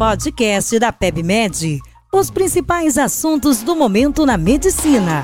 podcast 0.00 0.78
da 0.78 0.90
PebMed. 0.90 1.78
Os 2.10 2.30
principais 2.30 2.96
assuntos 2.96 3.62
do 3.62 3.76
momento 3.76 4.24
na 4.24 4.38
medicina. 4.38 5.22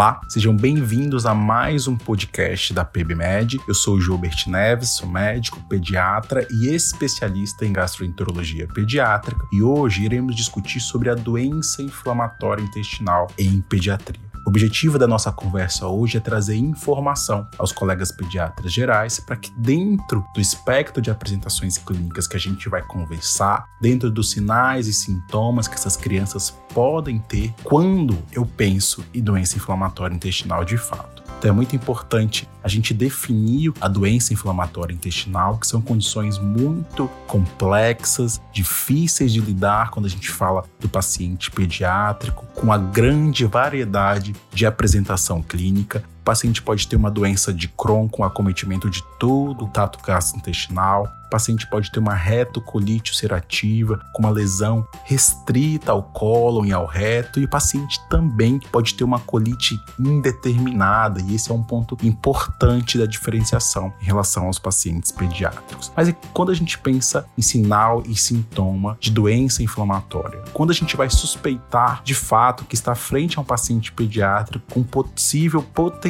Olá, 0.00 0.18
sejam 0.26 0.56
bem-vindos 0.56 1.26
a 1.26 1.34
mais 1.34 1.86
um 1.86 1.94
podcast 1.94 2.72
da 2.72 2.86
PebMed. 2.86 3.60
Eu 3.68 3.74
sou 3.74 3.96
o 3.96 4.00
Gilbert 4.00 4.44
Neves, 4.46 4.96
sou 4.96 5.06
médico, 5.06 5.60
pediatra 5.68 6.48
e 6.50 6.74
especialista 6.74 7.66
em 7.66 7.72
gastroenterologia 7.74 8.66
pediátrica 8.66 9.46
e 9.52 9.62
hoje 9.62 10.02
iremos 10.02 10.34
discutir 10.34 10.80
sobre 10.80 11.10
a 11.10 11.14
doença 11.14 11.82
inflamatória 11.82 12.62
intestinal 12.62 13.26
em 13.36 13.60
pediatria. 13.60 14.29
O 14.44 14.48
objetivo 14.48 14.98
da 14.98 15.06
nossa 15.06 15.30
conversa 15.30 15.86
hoje 15.86 16.16
é 16.16 16.20
trazer 16.20 16.56
informação 16.56 17.46
aos 17.58 17.72
colegas 17.72 18.10
pediatras 18.10 18.72
gerais 18.72 19.20
para 19.20 19.36
que, 19.36 19.50
dentro 19.58 20.24
do 20.34 20.40
espectro 20.40 21.02
de 21.02 21.10
apresentações 21.10 21.76
clínicas 21.76 22.26
que 22.26 22.36
a 22.36 22.40
gente 22.40 22.68
vai 22.68 22.82
conversar, 22.82 23.66
dentro 23.80 24.10
dos 24.10 24.30
sinais 24.30 24.86
e 24.86 24.92
sintomas 24.92 25.68
que 25.68 25.74
essas 25.74 25.96
crianças 25.96 26.50
podem 26.72 27.18
ter 27.18 27.54
quando 27.62 28.16
eu 28.32 28.46
penso 28.46 29.04
em 29.12 29.20
doença 29.20 29.56
inflamatória 29.56 30.14
intestinal 30.14 30.64
de 30.64 30.78
fato. 30.78 31.19
Então 31.40 31.48
é 31.48 31.54
muito 31.54 31.74
importante 31.74 32.46
a 32.62 32.68
gente 32.68 32.92
definir 32.92 33.72
a 33.80 33.88
doença 33.88 34.34
inflamatória 34.34 34.92
intestinal, 34.92 35.56
que 35.56 35.66
são 35.66 35.80
condições 35.80 36.38
muito 36.38 37.08
complexas, 37.26 38.38
difíceis 38.52 39.32
de 39.32 39.40
lidar 39.40 39.90
quando 39.90 40.04
a 40.04 40.08
gente 40.10 40.30
fala 40.30 40.64
do 40.78 40.86
paciente 40.86 41.50
pediátrico, 41.50 42.44
com 42.54 42.64
uma 42.64 42.76
grande 42.76 43.46
variedade 43.46 44.36
de 44.52 44.66
apresentação 44.66 45.42
clínica. 45.42 46.04
O 46.20 46.22
paciente 46.22 46.60
pode 46.60 46.86
ter 46.86 46.96
uma 46.96 47.10
doença 47.10 47.52
de 47.52 47.66
Crohn 47.66 48.06
com 48.06 48.22
acometimento 48.22 48.90
de 48.90 49.02
todo 49.18 49.64
o 49.64 49.68
trato 49.68 49.98
gastrointestinal, 50.04 51.10
o 51.26 51.30
paciente 51.30 51.64
pode 51.68 51.92
ter 51.92 52.00
uma 52.00 52.12
retocolite 52.12 53.12
ulcerativa 53.12 54.00
com 54.12 54.24
uma 54.24 54.32
lesão 54.32 54.84
restrita 55.04 55.92
ao 55.92 56.02
cólon 56.02 56.64
e 56.64 56.72
ao 56.72 56.86
reto, 56.86 57.38
e 57.38 57.44
o 57.44 57.48
paciente 57.48 58.00
também 58.10 58.58
pode 58.72 58.94
ter 58.94 59.04
uma 59.04 59.20
colite 59.20 59.80
indeterminada, 59.96 61.22
e 61.22 61.36
esse 61.36 61.48
é 61.52 61.54
um 61.54 61.62
ponto 61.62 61.96
importante 62.02 62.98
da 62.98 63.06
diferenciação 63.06 63.92
em 64.02 64.06
relação 64.06 64.46
aos 64.46 64.58
pacientes 64.58 65.12
pediátricos. 65.12 65.92
Mas 65.96 66.12
quando 66.34 66.50
a 66.50 66.54
gente 66.54 66.76
pensa 66.76 67.24
em 67.38 67.42
sinal 67.42 68.02
e 68.06 68.16
sintoma 68.16 68.98
de 68.98 69.12
doença 69.12 69.62
inflamatória, 69.62 70.42
quando 70.52 70.70
a 70.70 70.74
gente 70.74 70.96
vai 70.96 71.08
suspeitar 71.08 72.02
de 72.02 72.14
fato 72.14 72.64
que 72.64 72.74
está 72.74 72.96
frente 72.96 73.38
a 73.38 73.42
um 73.42 73.44
paciente 73.44 73.92
pediátrico 73.92 74.66
com 74.68 74.82
possível 74.82 75.62
potencial 75.62 76.09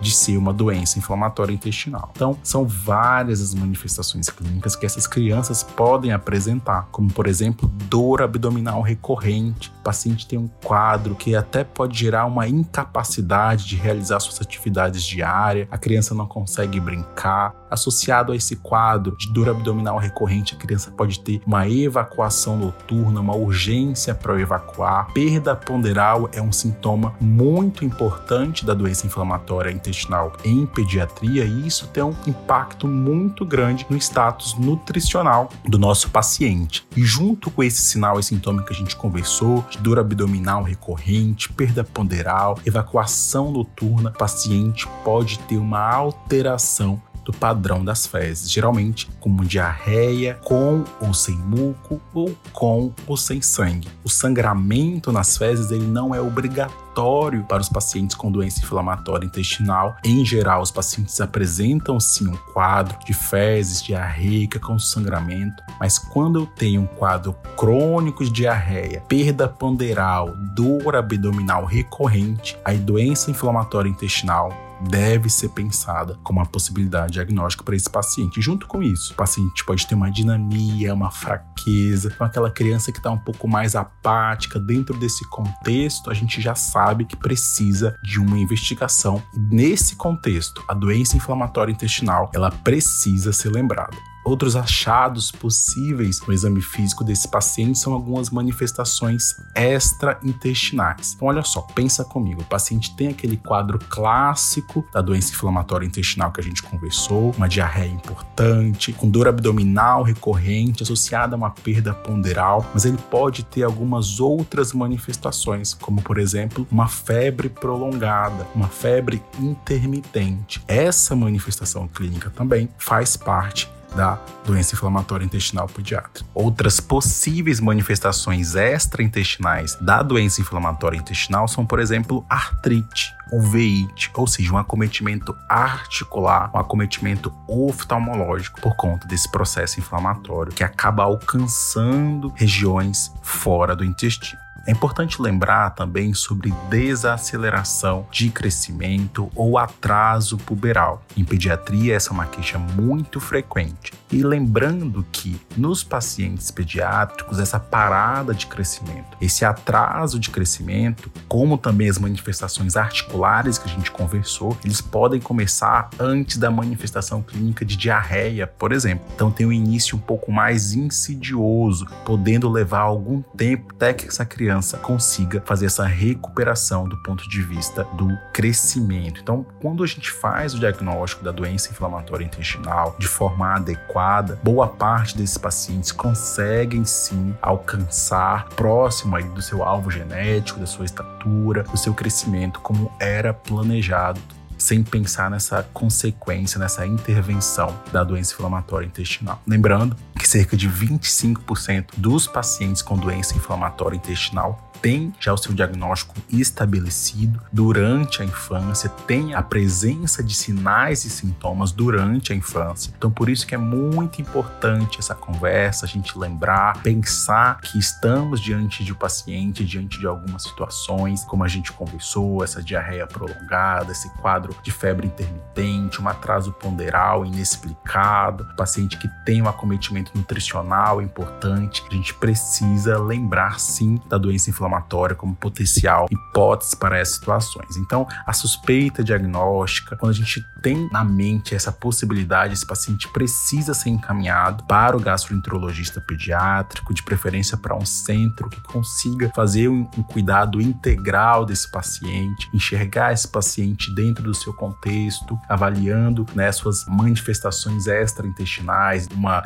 de 0.00 0.10
ser 0.10 0.36
uma 0.36 0.52
doença 0.52 0.98
inflamatória 0.98 1.52
intestinal. 1.52 2.10
Então, 2.14 2.36
são 2.42 2.66
várias 2.66 3.40
as 3.40 3.54
manifestações 3.54 4.28
clínicas 4.28 4.76
que 4.76 4.86
essas 4.86 5.06
crianças 5.06 5.62
podem 5.62 6.12
apresentar, 6.12 6.88
como 6.90 7.12
por 7.12 7.26
exemplo, 7.26 7.68
dor 7.88 8.22
abdominal 8.22 8.80
recorrente. 8.82 9.70
O 9.80 9.82
paciente 9.82 10.26
tem 10.26 10.38
um 10.38 10.48
quadro 10.64 11.14
que 11.14 11.34
até 11.34 11.64
pode 11.64 11.98
gerar 11.98 12.26
uma 12.26 12.48
incapacidade 12.48 13.66
de 13.66 13.76
realizar 13.76 14.20
suas 14.20 14.40
atividades 14.40 15.02
diárias, 15.02 15.68
a 15.70 15.78
criança 15.78 16.14
não 16.14 16.26
consegue 16.26 16.80
brincar. 16.80 17.61
Associado 17.72 18.32
a 18.32 18.36
esse 18.36 18.56
quadro 18.56 19.16
de 19.16 19.32
dor 19.32 19.48
abdominal 19.48 19.96
recorrente, 19.96 20.54
a 20.54 20.58
criança 20.58 20.90
pode 20.90 21.20
ter 21.20 21.40
uma 21.46 21.66
evacuação 21.66 22.54
noturna, 22.54 23.18
uma 23.18 23.34
urgência 23.34 24.14
para 24.14 24.38
evacuar. 24.38 25.10
Perda 25.14 25.56
ponderal 25.56 26.28
é 26.34 26.42
um 26.42 26.52
sintoma 26.52 27.14
muito 27.18 27.82
importante 27.82 28.66
da 28.66 28.74
doença 28.74 29.06
inflamatória 29.06 29.70
intestinal 29.70 30.34
em 30.44 30.66
pediatria 30.66 31.46
e 31.46 31.66
isso 31.66 31.86
tem 31.86 32.02
um 32.02 32.14
impacto 32.26 32.86
muito 32.86 33.42
grande 33.42 33.86
no 33.88 33.96
status 33.96 34.54
nutricional 34.58 35.48
do 35.66 35.78
nosso 35.78 36.10
paciente. 36.10 36.86
E 36.94 37.02
junto 37.02 37.50
com 37.50 37.62
esse 37.62 37.80
sinal 37.80 38.20
e 38.20 38.22
sintoma 38.22 38.62
que 38.62 38.72
a 38.74 38.76
gente 38.76 38.94
conversou, 38.94 39.64
de 39.70 39.78
dor 39.78 39.98
abdominal 39.98 40.62
recorrente, 40.62 41.50
perda 41.50 41.82
ponderal, 41.82 42.58
evacuação 42.66 43.50
noturna, 43.50 44.10
o 44.10 44.18
paciente 44.18 44.86
pode 45.02 45.38
ter 45.40 45.56
uma 45.56 45.80
alteração 45.80 47.00
do 47.24 47.32
padrão 47.32 47.84
das 47.84 48.06
fezes, 48.06 48.50
geralmente 48.50 49.08
como 49.20 49.44
diarreia, 49.44 50.38
com 50.44 50.84
ou 51.00 51.14
sem 51.14 51.36
muco 51.36 52.00
ou 52.12 52.34
com 52.52 52.92
ou 53.06 53.16
sem 53.16 53.40
sangue. 53.40 53.88
O 54.04 54.08
sangramento 54.08 55.12
nas 55.12 55.36
fezes 55.36 55.70
ele 55.70 55.86
não 55.86 56.14
é 56.14 56.20
obrigatório 56.20 57.44
para 57.44 57.62
os 57.62 57.68
pacientes 57.68 58.14
com 58.14 58.30
doença 58.30 58.60
inflamatória 58.60 59.24
intestinal. 59.26 59.96
Em 60.04 60.24
geral, 60.24 60.62
os 60.62 60.70
pacientes 60.70 61.20
apresentam 61.20 61.98
sim 61.98 62.28
um 62.28 62.36
quadro 62.52 62.98
de 63.04 63.14
fezes 63.14 63.82
diarreica 63.82 64.58
com 64.58 64.78
sangramento, 64.78 65.62
mas 65.80 65.98
quando 65.98 66.40
eu 66.40 66.46
tenho 66.46 66.82
um 66.82 66.86
quadro 66.86 67.34
crônico 67.56 68.24
de 68.24 68.30
diarreia, 68.30 69.02
perda 69.08 69.48
ponderal, 69.48 70.34
dor 70.54 70.96
abdominal 70.96 71.64
recorrente, 71.64 72.58
a 72.64 72.72
doença 72.72 73.30
inflamatória 73.30 73.88
intestinal 73.88 74.71
deve 74.88 75.28
ser 75.28 75.50
pensada 75.50 76.18
como 76.22 76.40
uma 76.40 76.46
possibilidade 76.46 77.14
diagnóstica 77.14 77.64
para 77.64 77.76
esse 77.76 77.88
paciente. 77.88 78.40
Junto 78.40 78.66
com 78.66 78.82
isso, 78.82 79.12
o 79.12 79.16
paciente 79.16 79.64
pode 79.64 79.86
ter 79.86 79.94
uma 79.94 80.10
dinamia, 80.10 80.94
uma 80.94 81.10
fraqueza, 81.10 82.10
com 82.10 82.24
aquela 82.24 82.50
criança 82.50 82.92
que 82.92 82.98
está 82.98 83.10
um 83.10 83.18
pouco 83.18 83.48
mais 83.48 83.74
apática. 83.74 84.58
Dentro 84.58 84.96
desse 84.96 85.28
contexto, 85.28 86.10
a 86.10 86.14
gente 86.14 86.40
já 86.40 86.54
sabe 86.54 87.04
que 87.04 87.16
precisa 87.16 87.96
de 88.02 88.18
uma 88.20 88.38
investigação. 88.38 89.22
Nesse 89.34 89.96
contexto, 89.96 90.62
a 90.68 90.74
doença 90.74 91.16
inflamatória 91.16 91.72
intestinal 91.72 92.30
ela 92.34 92.50
precisa 92.50 93.32
ser 93.32 93.50
lembrada. 93.50 94.11
Outros 94.24 94.54
achados 94.54 95.32
possíveis 95.32 96.20
no 96.26 96.32
exame 96.32 96.60
físico 96.60 97.02
desse 97.02 97.26
paciente 97.28 97.78
são 97.78 97.92
algumas 97.92 98.30
manifestações 98.30 99.34
extraintestinais. 99.54 101.14
Então, 101.14 101.26
olha 101.26 101.42
só, 101.42 101.60
pensa 101.60 102.04
comigo: 102.04 102.42
o 102.42 102.44
paciente 102.44 102.94
tem 102.94 103.08
aquele 103.08 103.36
quadro 103.36 103.78
clássico 103.78 104.86
da 104.92 105.00
doença 105.00 105.32
inflamatória 105.32 105.86
intestinal 105.86 106.30
que 106.30 106.40
a 106.40 106.44
gente 106.44 106.62
conversou, 106.62 107.32
uma 107.36 107.48
diarreia 107.48 107.90
importante, 107.90 108.92
com 108.92 109.10
dor 109.10 109.26
abdominal 109.26 110.02
recorrente 110.02 110.82
associada 110.82 111.34
a 111.34 111.38
uma 111.38 111.50
perda 111.50 111.92
ponderal, 111.92 112.64
mas 112.72 112.84
ele 112.84 112.98
pode 113.10 113.44
ter 113.44 113.64
algumas 113.64 114.20
outras 114.20 114.72
manifestações, 114.72 115.74
como 115.74 116.00
por 116.00 116.18
exemplo, 116.18 116.66
uma 116.70 116.86
febre 116.86 117.48
prolongada, 117.48 118.46
uma 118.54 118.68
febre 118.68 119.22
intermitente. 119.38 120.62
Essa 120.68 121.16
manifestação 121.16 121.88
clínica 121.88 122.30
também 122.30 122.68
faz 122.78 123.16
parte 123.16 123.68
da 123.94 124.18
doença 124.44 124.74
inflamatória 124.74 125.24
intestinal 125.24 125.68
pediátrica. 125.68 126.28
Outras 126.34 126.80
possíveis 126.80 127.60
manifestações 127.60 128.54
extraintestinais 128.54 129.76
da 129.80 130.02
doença 130.02 130.40
inflamatória 130.40 130.98
intestinal 130.98 131.46
são, 131.46 131.64
por 131.64 131.78
exemplo, 131.78 132.24
artrite, 132.28 133.14
uveíte, 133.32 134.10
ou 134.14 134.26
seja, 134.26 134.52
um 134.52 134.58
acometimento 134.58 135.34
articular, 135.48 136.50
um 136.54 136.58
acometimento 136.58 137.32
oftalmológico 137.48 138.60
por 138.60 138.76
conta 138.76 139.06
desse 139.06 139.30
processo 139.30 139.80
inflamatório 139.80 140.52
que 140.52 140.64
acaba 140.64 141.04
alcançando 141.04 142.32
regiões 142.36 143.12
fora 143.22 143.74
do 143.74 143.84
intestino. 143.84 144.40
É 144.64 144.70
importante 144.70 145.20
lembrar 145.20 145.70
também 145.70 146.14
sobre 146.14 146.54
desaceleração 146.70 148.06
de 148.12 148.30
crescimento 148.30 149.28
ou 149.34 149.58
atraso 149.58 150.38
puberal. 150.38 151.02
Em 151.16 151.24
pediatria, 151.24 151.96
essa 151.96 152.10
é 152.10 152.12
uma 152.12 152.26
queixa 152.26 152.60
muito 152.60 153.18
frequente. 153.18 153.92
E 154.10 154.22
lembrando 154.22 155.04
que 155.10 155.40
nos 155.56 155.82
pacientes 155.82 156.50
pediátricos, 156.52 157.40
essa 157.40 157.58
parada 157.58 158.32
de 158.32 158.46
crescimento, 158.46 159.16
esse 159.20 159.44
atraso 159.44 160.20
de 160.20 160.30
crescimento, 160.30 161.10
como 161.26 161.58
também 161.58 161.88
as 161.88 161.98
manifestações 161.98 162.76
articulares 162.76 163.58
que 163.58 163.68
a 163.68 163.72
gente 163.72 163.90
conversou, 163.90 164.56
eles 164.64 164.80
podem 164.80 165.20
começar 165.20 165.90
antes 165.98 166.36
da 166.36 166.52
manifestação 166.52 167.20
clínica 167.20 167.64
de 167.64 167.76
diarreia, 167.76 168.46
por 168.46 168.70
exemplo. 168.70 169.06
Então 169.12 169.30
tem 169.30 169.44
um 169.44 169.52
início 169.52 169.96
um 169.96 170.00
pouco 170.00 170.30
mais 170.30 170.72
insidioso, 170.72 171.86
podendo 172.04 172.48
levar 172.48 172.80
algum 172.80 173.22
tempo 173.22 173.72
até 173.74 173.92
que 173.92 174.06
essa 174.06 174.24
criança 174.24 174.51
criança 174.52 174.76
consiga 174.76 175.42
fazer 175.46 175.64
essa 175.64 175.86
recuperação 175.86 176.86
do 176.86 176.96
ponto 176.98 177.26
de 177.26 177.40
vista 177.40 177.84
do 177.94 178.06
crescimento. 178.34 179.18
Então, 179.22 179.46
quando 179.62 179.82
a 179.82 179.86
gente 179.86 180.10
faz 180.10 180.52
o 180.52 180.58
diagnóstico 180.58 181.24
da 181.24 181.32
doença 181.32 181.70
inflamatória 181.70 182.26
intestinal 182.26 182.94
de 182.98 183.08
forma 183.08 183.54
adequada, 183.54 184.38
boa 184.42 184.68
parte 184.68 185.16
desses 185.16 185.38
pacientes 185.38 185.90
conseguem 185.90 186.84
sim 186.84 187.34
alcançar 187.40 188.46
próximo 188.50 189.16
aí 189.16 189.24
do 189.24 189.40
seu 189.40 189.62
alvo 189.62 189.90
genético, 189.90 190.60
da 190.60 190.66
sua 190.66 190.84
estatura, 190.84 191.62
do 191.62 191.78
seu 191.78 191.94
crescimento 191.94 192.60
como 192.60 192.92
era 193.00 193.32
planejado 193.32 194.20
sem 194.58 194.82
pensar 194.82 195.30
nessa 195.30 195.66
consequência, 195.72 196.58
nessa 196.58 196.86
intervenção 196.86 197.74
da 197.90 198.04
doença 198.04 198.34
inflamatória 198.34 198.86
intestinal. 198.86 199.40
Lembrando 199.46 199.96
cerca 200.32 200.56
de 200.56 200.66
25% 200.66 201.90
dos 201.98 202.26
pacientes 202.26 202.80
com 202.80 202.96
doença 202.96 203.36
inflamatória 203.36 203.96
intestinal 203.98 204.72
tem 204.82 205.14
já 205.20 205.32
o 205.32 205.38
seu 205.38 205.54
diagnóstico 205.54 206.16
estabelecido 206.28 207.40
durante 207.52 208.20
a 208.20 208.24
infância, 208.24 208.88
tem 209.06 209.32
a 209.32 209.40
presença 209.40 210.22
de 210.22 210.34
sinais 210.34 211.04
e 211.04 211.10
sintomas 211.10 211.70
durante 211.70 212.32
a 212.32 212.36
infância. 212.36 212.92
Então, 212.98 213.10
por 213.10 213.30
isso 213.30 213.46
que 213.46 213.54
é 213.54 213.58
muito 213.58 214.20
importante 214.20 214.98
essa 214.98 215.14
conversa, 215.14 215.86
a 215.86 215.88
gente 215.88 216.18
lembrar, 216.18 216.82
pensar 216.82 217.60
que 217.60 217.78
estamos 217.78 218.40
diante 218.40 218.82
de 218.82 218.92
um 218.92 218.96
paciente, 218.96 219.64
diante 219.64 220.00
de 220.00 220.06
algumas 220.06 220.42
situações, 220.42 221.24
como 221.24 221.44
a 221.44 221.48
gente 221.48 221.70
conversou, 221.70 222.42
essa 222.42 222.60
diarreia 222.60 223.06
prolongada, 223.06 223.92
esse 223.92 224.10
quadro 224.14 224.54
de 224.64 224.72
febre 224.72 225.06
intermitente, 225.06 226.02
um 226.02 226.08
atraso 226.08 226.52
ponderal 226.52 227.24
inexplicado, 227.24 228.48
paciente 228.56 228.98
que 228.98 229.08
tem 229.24 229.40
um 229.40 229.48
acometimento 229.48 230.10
nutricional 230.22 231.02
importante. 231.02 231.82
A 231.90 231.94
gente 231.94 232.14
precisa 232.14 232.98
lembrar 232.98 233.58
sim 233.58 234.00
da 234.08 234.16
doença 234.16 234.48
inflamatória 234.48 235.14
como 235.14 235.34
potencial 235.34 236.06
hipótese 236.10 236.76
para 236.76 236.98
essas 236.98 237.16
situações. 237.16 237.76
Então, 237.76 238.06
a 238.26 238.32
suspeita 238.32 239.02
diagnóstica, 239.02 239.96
quando 239.96 240.12
a 240.12 240.16
gente 240.16 240.44
tem 240.62 240.88
na 240.92 241.04
mente 241.04 241.54
essa 241.54 241.72
possibilidade, 241.72 242.54
esse 242.54 242.66
paciente 242.66 243.08
precisa 243.08 243.74
ser 243.74 243.90
encaminhado 243.90 244.64
para 244.64 244.96
o 244.96 245.00
gastroenterologista 245.00 246.00
pediátrico, 246.00 246.94
de 246.94 247.02
preferência 247.02 247.56
para 247.56 247.74
um 247.74 247.84
centro 247.84 248.48
que 248.48 248.60
consiga 248.60 249.30
fazer 249.34 249.68
um, 249.68 249.88
um 249.98 250.02
cuidado 250.02 250.60
integral 250.60 251.44
desse 251.44 251.70
paciente, 251.70 252.48
enxergar 252.54 253.12
esse 253.12 253.26
paciente 253.26 253.92
dentro 253.92 254.22
do 254.22 254.34
seu 254.34 254.52
contexto, 254.52 255.38
avaliando 255.48 256.24
né, 256.34 256.52
suas 256.52 256.86
manifestações 256.86 257.86
extraintestinais, 257.86 259.08
uma 259.12 259.42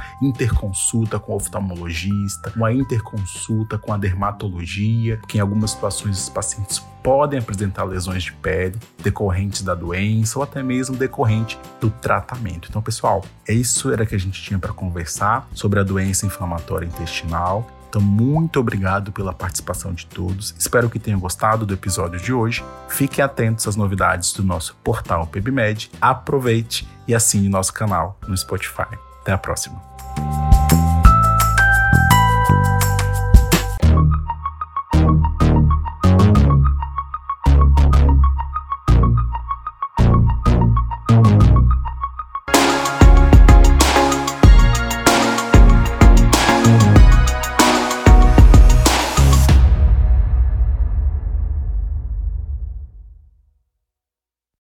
interconsulta 0.56 1.18
com 1.18 1.32
o 1.32 1.36
oftalmologista, 1.36 2.52
uma 2.56 2.72
interconsulta 2.72 3.78
com 3.78 3.92
a 3.92 3.98
dermatologia, 3.98 5.18
porque 5.18 5.38
em 5.38 5.40
algumas 5.40 5.72
situações 5.72 6.22
os 6.22 6.28
pacientes 6.28 6.78
podem 7.02 7.38
apresentar 7.38 7.84
lesões 7.84 8.24
de 8.24 8.32
pele 8.32 8.76
decorrentes 9.02 9.62
da 9.62 9.74
doença 9.74 10.38
ou 10.38 10.42
até 10.42 10.62
mesmo 10.62 10.96
decorrente 10.96 11.58
do 11.80 11.90
tratamento. 11.90 12.68
Então, 12.68 12.82
pessoal, 12.82 13.24
é 13.46 13.52
isso 13.52 13.92
era 13.92 14.04
que 14.04 14.14
a 14.14 14.18
gente 14.18 14.42
tinha 14.42 14.58
para 14.58 14.72
conversar 14.72 15.48
sobre 15.52 15.78
a 15.78 15.84
doença 15.84 16.26
inflamatória 16.26 16.86
intestinal. 16.86 17.70
Então, 17.88 18.02
muito 18.02 18.58
obrigado 18.58 19.12
pela 19.12 19.32
participação 19.32 19.92
de 19.92 20.06
todos. 20.06 20.54
Espero 20.58 20.90
que 20.90 20.98
tenham 20.98 21.20
gostado 21.20 21.64
do 21.64 21.72
episódio 21.72 22.20
de 22.20 22.32
hoje. 22.32 22.64
Fiquem 22.88 23.24
atentos 23.24 23.68
às 23.68 23.76
novidades 23.76 24.32
do 24.32 24.42
nosso 24.42 24.74
portal 24.82 25.26
PebMed. 25.28 25.90
Aproveite 26.00 26.86
e 27.06 27.14
assine 27.14 27.48
nosso 27.48 27.72
canal 27.72 28.18
no 28.26 28.36
Spotify. 28.36 28.98
Até 29.22 29.32
a 29.32 29.38
próxima. 29.38 29.95